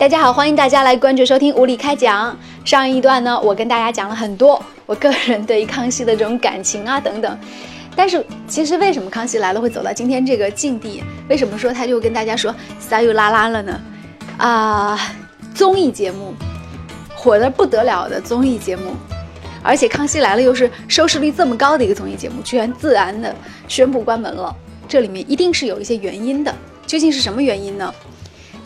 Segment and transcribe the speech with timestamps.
[0.00, 2.34] 大家好，欢迎大家来关注收听无理开讲。
[2.64, 7.38] 上一段呢，我跟大家讲了很多我个人对于康熙的这种感情啊等等。
[7.94, 11.04] 但是其实为什么康熙来了会走到今天这个境地？
[11.28, 13.80] 为什么说他就跟大家说撒又拉拉了呢？
[14.38, 14.98] 啊，
[15.54, 16.32] 综艺节目
[17.14, 18.94] 火的不得了的综艺节目，
[19.62, 23.36] 而且康熙来了又是收视率这么高的一个综艺节目，居然自然的
[23.68, 24.56] 宣布关门了。
[24.88, 26.54] 这里面一定是有一些原因的，
[26.86, 27.94] 究竟是什么原因呢？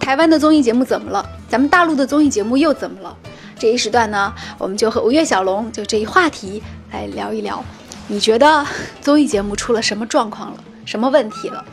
[0.04, 1.26] 台湾的综艺节目怎么了？
[1.48, 3.16] 咱们大陆的综艺节目又怎么了？
[3.58, 6.62] 这一时段呢，我们就和吴越小龙就这一话题
[6.92, 7.64] 来聊一聊。
[8.06, 8.66] 你觉得
[9.00, 10.62] 综艺节目出了什么状况了？
[10.84, 11.64] 什么问题了？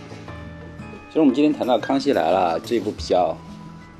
[1.10, 3.36] 其实我们今天谈到《康熙来了》这部比较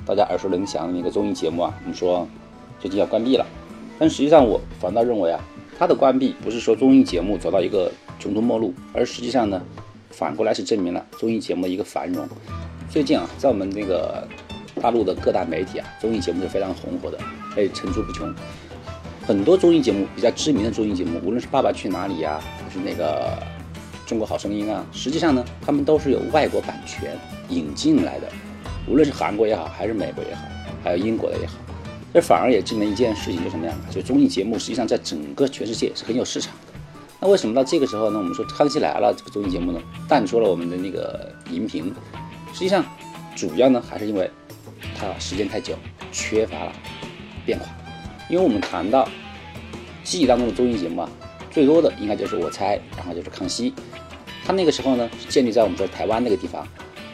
[0.06, 2.26] 大家耳熟能详的那个综艺节目啊，我们说
[2.80, 3.44] 最近要关闭了。
[3.98, 5.38] 但实际上我反倒认为啊，
[5.78, 9.60] 它的关闭不是说综艺节目走到一个穷途末路，而实际上呢，
[10.08, 12.26] 反过来是证明了综艺节目的一个繁荣。
[12.92, 14.22] 最近啊，在我们那个
[14.78, 17.18] 大陆的各大媒体啊，综艺节目是非常红火的，
[17.56, 18.30] 哎，层出不穷。
[19.26, 23.32] 很多综艺节目比较知名的综艺节目，无论是《爸爸去哪里》呀，还是那个
[24.06, 28.28] 《中国好声音》啊，实际上呢，他们都是有外国版权引进来的。
[28.86, 30.42] 无论是韩国也好，还是美国也好，
[30.84, 31.54] 还有英国的也好，
[32.12, 33.74] 这反而也证明一件事情，就是什么样？
[33.90, 36.78] 就综艺节目实际上在整个全世界是很有市场的。
[37.20, 38.18] 那为什么到这个时候呢？
[38.18, 41.90] 我们说《康熙来了》这个综艺节目呢，淡出了我们的那个荧屏。
[42.52, 42.84] 实际上，
[43.34, 44.30] 主要呢还是因为
[44.94, 45.74] 它时间太久，
[46.12, 46.72] 缺乏了
[47.44, 47.66] 变化。
[48.28, 49.08] 因为我们谈到
[50.04, 51.10] 记忆当中的综艺节目啊，
[51.50, 53.72] 最多的应该就是我猜，然后就是康熙。
[54.44, 56.66] 他那个时候呢是建立在我们说台湾那个地方。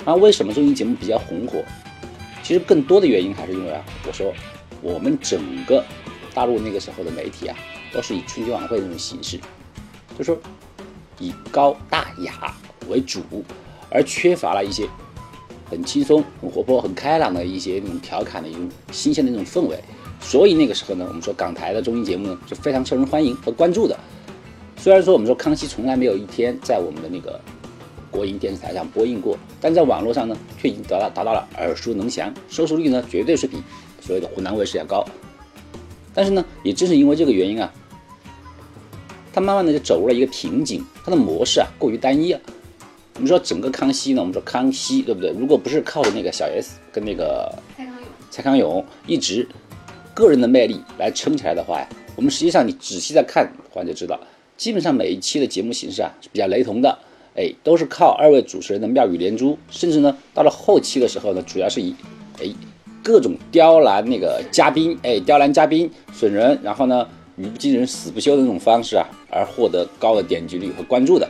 [0.05, 1.62] 那为什么综艺节目比较红火？
[2.42, 4.33] 其实更多的原因还是因为啊，我说
[4.81, 5.84] 我们整个
[6.34, 7.56] 大陆那个时候的媒体啊，
[7.92, 9.39] 都是以春节晚会那种形式，
[10.19, 10.39] 就说
[11.19, 12.55] 以高大雅
[12.89, 13.22] 为主，
[13.91, 14.89] 而缺乏了一些。
[15.71, 19.79] 很轻松、很活泼、很开朗的一些那种调侃的一种新鲜的那种氛围，
[20.21, 23.99] 所以那个时候呢，我们说港台的综艺节目呢是非常受人欢迎和关注的。
[24.77, 27.41] 虽然说我们说康熙从来没有一天在我们的那个
[28.11, 33.59] 国营电视台上播映过，但在网络上呢却已经达到达到了耳熟能详，收视率呢绝对是比
[34.01, 35.05] 所谓的湖南卫视要高。
[36.15, 37.73] 但是呢，也正是因为这个原因啊，
[39.33, 42.41] 它慢慢的就走入了一个瓶颈，它的模式啊过于单一了。
[43.19, 45.33] 我们说整个康熙呢，我们说康熙对不对？
[45.33, 49.45] 如果不是靠着那个小 S 跟那个蔡康永，蔡康永一直
[50.15, 54.21] 个人的魅力来撑起来的话呀，我们实际上你仔细再看的话就知道，
[54.57, 56.97] 基本上每一期的节目形式啊是比较雷同的，
[57.34, 61.93] 哎，都是靠二位主持人的妙语连珠，甚至呢到了后期的时候呢，主要是以
[62.41, 62.47] 哎
[63.03, 71.28] 各种刁难那个嘉宾，哎刁难嘉宾损人，然后呢语不惊人死不休的那种方式啊，而获得高的点击率和关注的。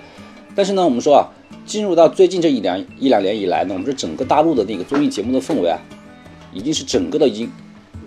[0.54, 1.32] 但是呢，我们说啊。
[1.68, 5.78] 进入到最近这一两一两年以来呢，我们说整个大陆的那个综艺节目的氛围啊，
[6.50, 7.52] 已经是整个的已经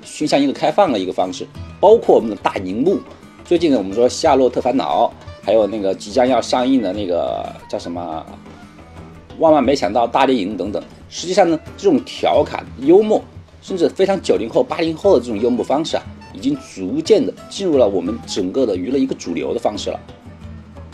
[0.02, 1.46] 趋向一个开放的一个方式，
[1.80, 3.00] 包括我们的大荧幕。
[3.46, 5.06] 最近呢，我们说《夏洛特烦恼》，
[5.46, 8.26] 还有那个即将要上映的那个叫什么
[9.40, 10.82] 《万万没想到大电影》等等。
[11.08, 13.22] 实际上呢，这种调侃、幽默，
[13.62, 20.00] 甚至非常九零后、八零后的这种幽默方式啊，已经逐渐的进入了我们整个的娱乐一个主流的方式了。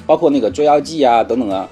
[0.05, 1.66] 包括那个《捉妖记》啊等等啊。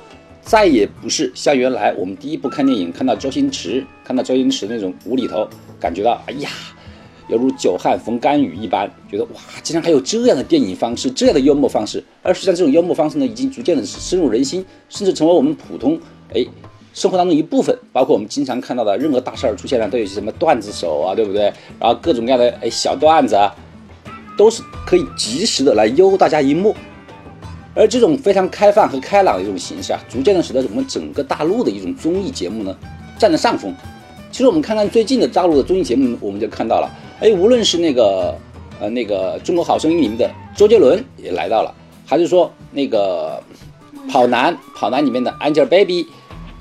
[0.45, 5.47] 再也不是像原来我们第一部看电影看到周星驰，看到周星驰那种无厘头，
[5.79, 6.47] 感觉到哎呀，
[7.29, 12.01] 犹如久旱逢甘雨一般，觉得哇，竟然还有这样的电影方式，这样的幽默方式。
[12.21, 15.99] 而实际上，这种幽默方式呢，已经逐渐的深入人心，甚至成为我们普通
[16.31, 16.45] 哎
[16.93, 17.75] 生活当中一部分。
[17.91, 21.51] 包括我们经常看到的任何大事儿出现了，都有些什么段子手啊，对不对？
[21.79, 23.51] 然后各种各样的哎小段子啊，
[24.37, 26.71] 都是可以及时的来悠大家一默。
[27.75, 32.75] 而这种非常开放和开朗的一种形式啊，逐渐的使得我们整个大陆的一种综艺节目呢，
[33.19, 33.75] 占了上风。
[34.31, 38.33] 其实我们看看最近的大陆的综艺节目，我们就看到了，哎，无论是那个
[38.79, 41.75] 呃那个《中国好声音》里面的周杰伦也来到了，
[42.05, 43.43] 还是说那个
[44.09, 46.05] 跑男跑男里面的 Angelababy，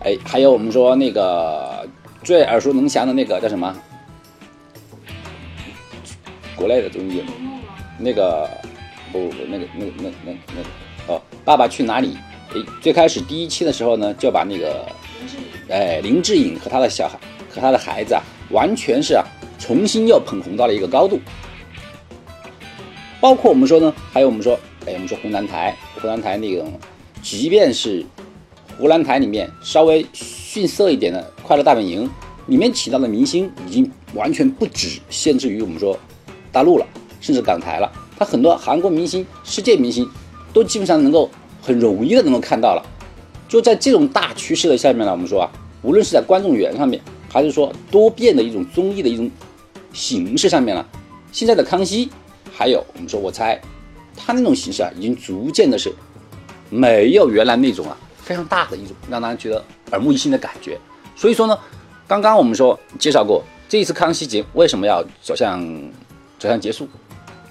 [0.00, 1.88] 哎，还有我们说那个
[2.22, 3.74] 最耳熟能详的那个叫什么？
[6.56, 7.58] 国内的综艺节目，
[7.98, 8.48] 那个
[9.12, 10.62] 不不那个那个那那那。
[11.06, 12.16] 哦，爸爸去哪里？
[12.54, 14.86] 诶，最开始第一期的时候呢，就把那个，
[15.68, 17.18] 哎，林志颖和他的小孩
[17.50, 19.24] 和他的孩子啊，完全是啊，
[19.58, 21.20] 重新又捧红到了一个高度。
[23.20, 26.72] 包括我们说呢，还有我们说，哎，我们说湖南台，湖南台那种，
[27.22, 28.04] 即便是
[28.78, 32.06] 湖南台里面稍微逊色一点的《快乐大本营》，
[32.46, 35.98] 里面起到的明星已经完全不止限制于我们说
[36.52, 36.86] 大陆了，
[37.20, 37.90] 甚至港台了。
[38.16, 40.08] 他很多韩国明星、世界明星。
[40.54, 41.28] 都基本上能够
[41.60, 42.82] 很容易的能够看到了，
[43.48, 45.50] 就在这种大趋势的下面呢，我们说啊，
[45.82, 49.30] 无论是在观众缘上面，还是说多变的一种综艺的一种
[49.92, 50.86] 形式上面呢，
[51.32, 52.08] 现在的康熙，
[52.52, 53.60] 还有我们说我猜，
[54.16, 55.92] 他那种形式啊，已经逐渐的是
[56.70, 60.78] 没有原来那种啊非常大的一种让大家觉得耳目一新的感觉。
[61.16, 61.58] 所以说呢，
[62.06, 65.60] 刚刚我们说介绍过这一次康熙节为什么要走向
[66.38, 66.88] 走向结束，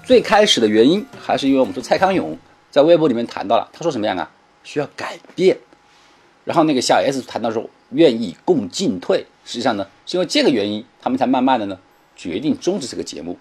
[0.04, 2.36] 最开始的原因还是因为我们说蔡康永
[2.74, 4.28] 在微博里面谈到了，他说什么样啊？
[4.64, 5.56] 需要改变。
[6.42, 11.78] 然后那个小 S 谈到说愿意共进退，实际上呢是因为这个原因，他们才慢慢的呢
[12.16, 13.38] 决定终止这个节目。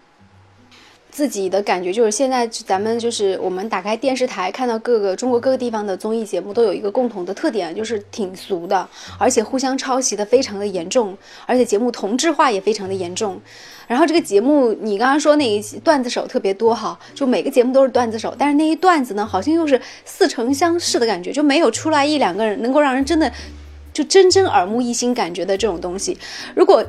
[1.13, 8.89] 自己的感觉就是，现在咱们就是我们打开电视台，看到各个中国各个地方的综艺节目，都有一个共同的特点，就是挺俗的，
[9.19, 11.15] 而且互相抄袭的非常的严重，
[11.45, 13.39] 而且节目同质化也非常的严重。
[13.87, 23.31] 然后这个节目，你刚刚说那一段子手特别多哈，就每个节目都是段子手，但是那一段子呢，好像又是似曾相识的感觉，就没有出来一两个人能够让人真的
[23.93, 26.17] 就真正耳目一新感觉的这种东西。
[26.55, 26.83] 如果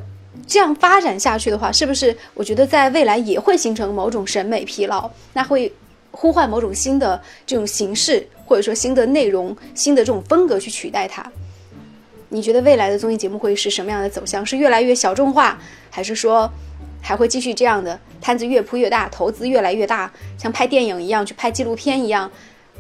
[0.47, 5.11] 这样发展下去的话，是不是我觉得在未来也会形成某种审美疲劳？
[5.33, 5.73] 那会
[6.11, 11.25] 呼唤某种新的这种形式，或者说新的内容、新的这种风格去取代它？
[12.29, 14.45] 你觉得未来的综艺节目会是什么样的走向？
[14.45, 15.59] 是越来越小众化，
[15.91, 16.51] 还是说
[17.01, 22.31] 还会继续这样的摊子越铺越大，投资越来越大，像拍电影一样去拍纪录片一样？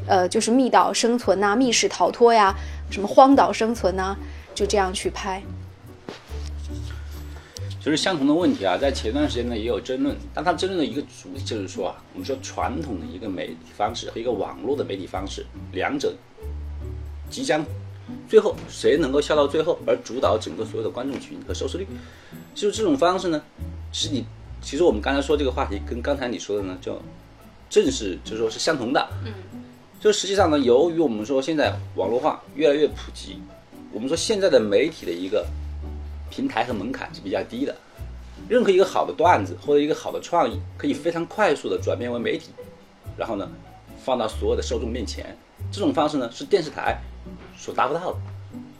[0.07, 2.55] 呃，就是密岛生存呐，密室逃脱呀，
[2.91, 4.17] 什么荒岛生存呐，
[4.55, 5.41] 就这样去拍。
[7.85, 16.15] 就是相同的问题啊，在前段时间呢也有争论，但它争论的一个主题就是说啊，我们说传统的一个媒体方式和一个网络的媒体方式，两者
[17.29, 17.63] 即将
[18.27, 21.87] 最后谁能够笑到最后，而主导整个所有的观众群和收视率，
[22.55, 23.43] 就是这种方式呢，
[23.93, 24.25] 是你
[24.63, 26.99] 其实我们刚才说这个话题跟刚才你说的呢，就
[27.69, 29.35] 正是就是说是相同的，嗯，
[30.01, 33.37] 就实际上呢，由于我们说现在网络化越来越普及，
[33.93, 35.47] 我们说现在的媒体的一个。
[36.35, 37.73] 平台和门槛是比较低的，
[38.49, 42.51] 任何一个好的段子或者一个好的创意，可以非常快速的转变为媒体，
[43.17, 43.49] 然后呢，
[44.05, 45.37] 放到所有的受众面前。
[45.71, 46.99] 这种方式呢，是电视台
[47.57, 48.19] 所达不到的。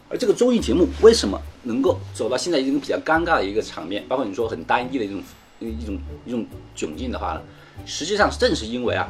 [0.09, 5.23] 而这个综艺节目为什么能够走到现在一种比较尴尬的一个场面，包括你说很单一的一种
[5.59, 7.41] 一种一种窘境的话呢？
[7.85, 9.07] 实际上正是因为啊，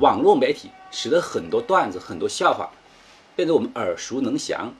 [0.00, 2.68] 网络媒体使得很多段子、很多笑话
[3.36, 4.74] 变得我们耳熟能详。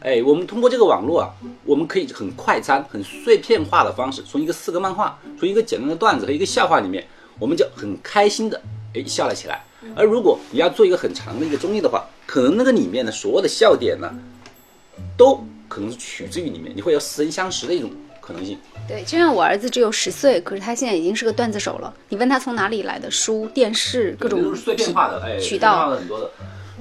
[0.00, 1.30] 哎，我们通过这个网络啊，
[1.64, 7.06] 我们可以很快餐、很碎片化的方式，从一个四格漫画、从一个简单的段子和一个笑话里面，
[7.38, 8.60] 我们就很开心的
[8.94, 9.64] 哎笑了起来。
[9.96, 14.10] 而如果你要做一个很长的一个综艺的话，可能那个里面的所有的笑点呢，
[15.16, 17.90] 都可能是取自于里面，你会有似曾相识的一种
[18.20, 18.58] 可能性。
[18.86, 21.92] 对，就像我儿子只有十岁，可是他现在已经是个段子手了。
[22.08, 26.30] 你问他从哪里来的书、电视各种碎片化的哎渠道很多的，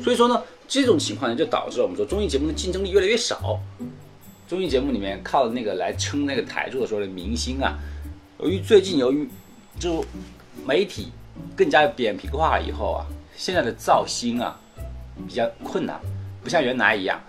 [0.04, 0.42] 所以说呢。
[0.68, 3.60] 这种情况呢，就导致了我们说综艺节目的竞争力越来越少。
[4.48, 7.80] 综艺节目里面靠那个来撑那个台柱的时候的明星啊，
[8.40, 9.28] 由于最近由于
[9.80, 10.04] 就
[10.66, 11.12] 媒体
[11.56, 13.06] 更加扁平化以后啊，
[13.36, 14.60] 现在的造星啊
[15.28, 16.00] 比较困难，
[16.44, 17.20] 不像原来一样，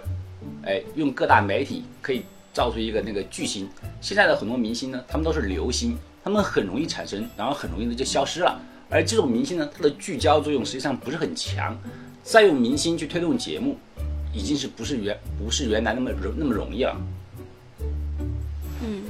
[0.65, 3.69] 哎，用各大媒体可以造出一个那个巨星。
[4.01, 8.61] 现在的很多明星呢，他们都是流星，他们很容易产生，然后很容易的就消失了。
[8.91, 11.77] 而这种明星呢，它的聚焦作用实际上不是很强。
[12.25, 13.77] 再用明星去推动节目，
[14.33, 16.97] 已经是不是原不是原来那么容那么容易了。
[18.83, 19.03] 嗯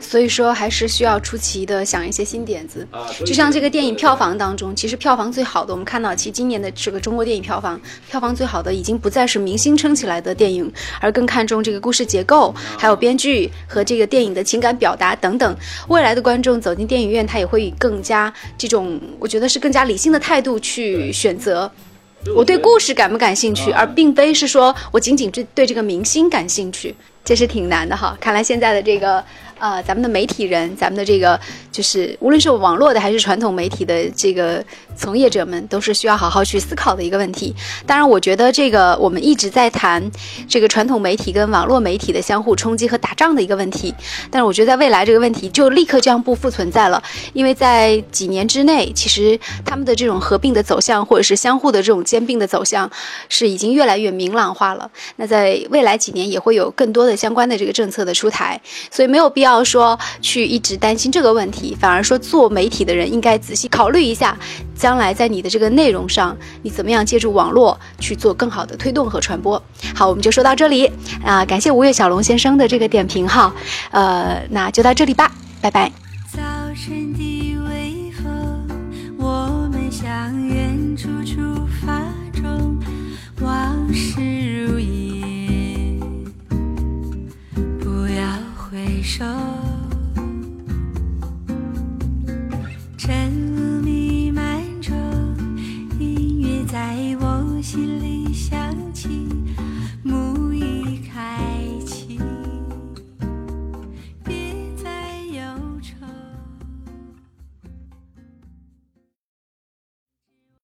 [0.00, 2.86] 所以说，还是需要出奇的想一些新点子。
[3.26, 7.78] 就像这个电影票房当中，其实票房最好的，我们看到，其实今年的这个中国电影票房
[8.08, 15.56] 票房最好的，已经不再是明星撑起来的电影，而更看重这个故事结构，还有编剧和这个电影的情感表达等等。
[15.88, 21.70] 未来的观众走进电影院，他也会以更加这种，我觉得是更加理性的态度去选择。
[22.34, 26.94] 我对故事感不感兴趣，而并非是说我仅仅对对这个明星感兴趣，
[27.24, 28.16] 这是挺难的哈。
[28.20, 29.24] 看来现在的这个。
[29.58, 31.38] 呃，咱们的媒体人，咱们的这个
[31.72, 34.64] 就是无论是网络的还是传统媒体的这个
[34.96, 37.54] 从业者们，都是需要好好去思考的一个问题。
[37.84, 40.08] 当然，我觉得这个我们一直在谈
[40.48, 43.92] 这个传统媒体跟网络媒体的相互冲击和打仗的一个问题。
[44.30, 52.88] 但是，我觉得在未来这个问题就立刻将不复存在了，因为在几年之内，其实他们的这种合并的走向，或者是相互的这种兼并的走向，
[53.28, 54.88] 是已经越来越明朗化了。
[55.16, 58.60] 那在未来几年也会有更多的相关的这个政策的出台，
[58.92, 59.47] 所以没有必要。
[59.48, 64.36] 要说去一直担心这个问题，反而说做媒体的人应该仔细考虑一下，
[64.74, 69.60] 将来在你的这个内容上，你怎么样借助网络去做更好的推动和传播。
[69.94, 70.90] 好，我们就说到这里
[71.24, 73.52] 啊，感谢吴越小龙先生的这个点评哈，
[73.90, 75.90] 呃，那就到这里吧，拜拜。
[76.30, 76.40] 早
[76.74, 78.66] 晨的微风，
[79.18, 80.06] 我们向
[80.46, 81.40] 远处出
[81.84, 82.02] 发
[82.32, 82.78] 中，
[83.40, 84.37] 往事
[92.98, 94.92] 晨雾弥漫中，
[96.00, 98.07] 音乐在我心里。